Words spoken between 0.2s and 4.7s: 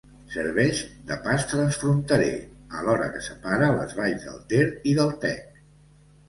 Serveix de pas transfronterer, alhora que separa les valls del Ter